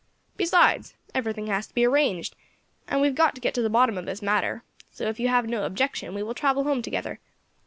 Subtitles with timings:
[0.35, 2.35] Besides, everything has to be arranged,
[2.87, 5.27] and we have got to get to the bottom of this matter; so if you
[5.27, 7.19] have no objection, we will travel home together.